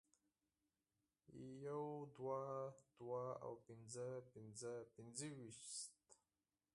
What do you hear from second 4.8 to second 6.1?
پنځویشت